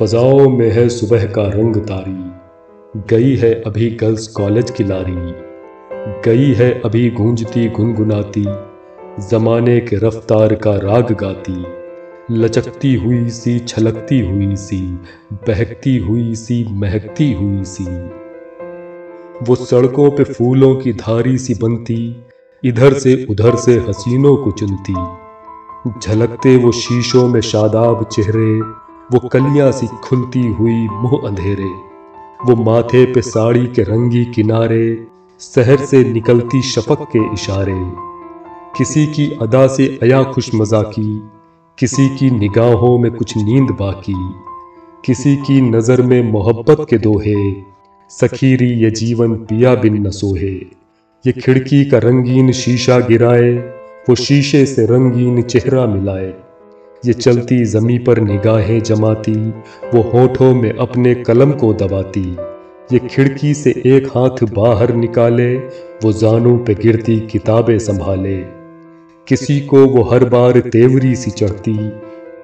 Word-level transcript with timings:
फजाओं 0.00 0.50
में 0.50 0.70
है 0.70 0.88
सुबह 0.88 1.24
का 1.24 1.42
रंग 1.42 1.76
तारी। 1.76 2.30
गई 3.10 3.36
है 3.36 3.54
अभी 3.54 3.90
गर्ल्स 3.90 4.28
कॉलेज 4.28 4.70
की 4.70 4.84
लारी। 4.84 5.32
गई 6.24 6.54
है 6.54 6.82
अभी 6.84 7.10
गूंजती 7.10 7.68
गुनगुनाती। 7.68 8.46
जमाने 9.30 9.80
के 9.80 9.96
रफ्तार 9.96 10.54
का 10.54 10.74
राग 10.74 11.12
गाती। 11.12 11.64
लचकती 12.30 12.94
हुई 12.94 13.30
सी, 13.30 13.58
छलकती 13.58 14.20
हुई 14.20 14.56
सी, 14.56 14.80
बहकती 15.32 15.96
हुई 15.96 16.34
सी, 16.34 16.66
महकती 16.70 17.32
हुई 17.32 17.64
सी। 17.64 17.84
वो 19.42 19.54
सड़कों 19.54 20.10
पे 20.10 20.24
फूलों 20.24 20.76
की 20.76 20.92
धारी 20.92 21.38
सी 21.38 21.54
बनती। 21.54 22.16
इधर 22.64 22.92
से 22.92 23.26
उधर 23.30 23.56
से 23.56 23.74
हसीनों 23.74 24.36
को 24.36 24.50
चुनती। 24.50 24.94
झलकते 26.00 26.56
वो 26.56 26.72
शीशों 26.72 27.28
में 27.28 27.40
शादाब 27.40 28.04
चेहरे। 28.04 28.85
वो 29.12 29.18
कलियाँ 29.28 29.70
सी 29.72 29.86
खुलती 29.86 30.40
हुई 30.46 30.74
मुँह 30.74 31.26
अंधेरे, 31.28 31.68
वो 32.46 32.54
माथे 32.56 33.04
पे 33.12 33.22
साड़ी 33.22 33.66
के 33.66 33.82
रंगी 33.82 34.24
किनारे, 34.24 35.06
शहर 35.40 35.84
से 35.84 36.02
निकलती 36.04 36.62
शपक 36.62 37.06
के 37.12 37.18
इशारे। 37.34 37.74
किसी 38.78 39.06
की 39.06 39.26
अदा 39.42 39.66
से 39.66 39.86
अया 40.02 40.22
खुश 40.22 40.50
मजाकी 40.54 41.22
किसी 41.78 42.08
की 42.08 42.30
निगाहों 42.30 42.98
में 42.98 43.10
कुछ 43.12 43.36
नींद 43.36 43.70
बाकी, 43.70 44.14
किसी 45.04 45.36
की 45.36 45.60
नज़र 45.60 46.02
में 46.02 46.32
मोहब्बत 46.32 46.86
के 46.90 46.98
दोहे, 46.98 47.52
सखीरी 48.10 48.70
ये 48.82 48.90
जीवन 48.90 49.34
पिया 49.34 49.74
बिन 49.74 50.06
न 50.06 50.10
सोहे। 50.10 50.54
ये 51.24 51.32
खिड़की 51.32 51.84
का 51.84 51.98
रंगीन 51.98 52.52
शीशा 52.52 52.98
गिराए, 53.00 53.52
वो 54.08 54.14
शीशे 54.14 54.66
से 54.66 54.86
रंगीन 54.86 55.42
चेहरा 55.42 55.86
मिलाए। 55.86 56.34
ये 57.04 57.12
चलती 57.12 57.64
जमी 57.64 57.98
पर 57.98 58.18
निगाहें 58.20 58.80
जमाती 58.80 59.36
वो 59.94 60.02
होठों 60.02 60.54
में 60.54 60.72
अपने 60.72 61.14
कलम 61.14 61.52
को 61.52 61.72
दबाती। 61.74 62.36
ये 62.92 62.98
खिड़की 62.98 63.54
से 63.54 63.70
एक 63.86 64.06
हाथ 64.06 64.44
बाहर 64.54 64.94
निकाले 64.94 65.54
वो 66.04 66.12
जानों 66.12 66.56
पे 66.58 66.74
गिरती 66.74 67.18
किताबें 67.20 67.78
संभाले। 67.78 68.36
किसी 69.26 69.60
को 69.60 69.84
वो 69.86 70.02
हर 70.02 70.24
बार 70.24 70.60
तेवरी 70.60 71.14
सी 71.16 71.30
चढ़ती 71.30 71.76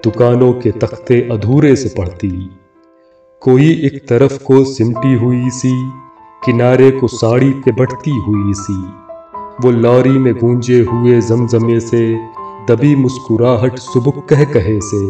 दुकानों 0.05 0.53
के 0.53 0.70
तख्ते 0.70 1.20
अधूरे 1.33 1.77
से 1.77 1.89
पढ़ती 1.98 2.50
कोई 3.42 3.70
एक 3.84 4.00
तरफ़ 4.09 4.42
को 4.44 4.64
सिमटी 4.64 5.14
हुई 5.14 5.50
सी 5.50 5.72
किनारे 6.44 6.91
को 6.91 7.09
साड़ी 7.09 7.50
के 7.50 7.72
बढ़ती 7.72 8.11
हुई 8.11 8.53
सी। 8.55 8.83
वो 9.61 9.70
लॉरी 9.70 10.19
में 10.19 10.34
गूंजे 10.34 10.81
हुए 10.81 11.20
जमजमे 11.20 11.81
से 11.81 12.03
दबी 12.68 12.96
मुस्कुराहट 12.96 13.78
सुबुक 13.78 14.28
कह 14.28 14.44
कहे 14.44 14.80
से, 14.80 15.06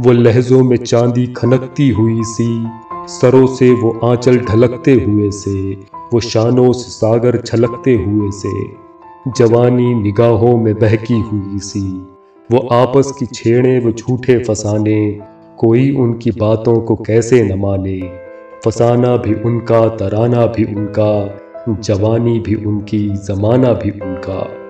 वो 0.00 0.12
लहजों 0.12 0.62
में 0.64 0.76
चांदी 0.76 1.26
खनकती 1.26 1.88
हुई 1.90 2.22
सी, 2.22 2.66
सरों 3.08 3.46
से 3.46 3.70
वो 3.70 4.00
आंचल 4.04 4.38
ढलकते 4.38 4.92
हुए 4.92 5.30
से, 5.30 5.72
वो 6.12 6.20
शानों 6.20 6.72
से 6.72 6.90
सागर 6.90 7.40
छलकते 7.40 7.94
हुए 7.94 8.30
से, 8.30 8.66
जवानी 9.36 9.94
निगाहों 9.94 10.56
में 10.56 10.74
बहकी 10.74 11.18
हुई 11.20 11.58
सी, 11.58 12.06
वो 12.52 12.58
आपस 12.58 13.12
की 13.18 13.26
छेड़े 13.26 13.78
वो 13.80 13.92
झूठे 13.92 14.44
फसाने, 14.44 15.20
कोई 15.58 15.96
उनकी 15.96 16.30
बातों 16.30 16.80
को 16.80 16.96
कैसे 16.96 17.42
न 17.42 17.58
माने, 17.58 18.00
फसाना 18.64 19.16
भी 19.16 19.34
उनका, 19.34 19.88
तराना 19.88 20.46
भी 20.46 20.64
उनका, 20.64 21.38
जवानी 21.68 22.38
भी 22.40 22.54
उनकी, 22.54 23.08
जमाना 23.08 23.72
भी 23.72 23.90
उनका। 23.90 24.65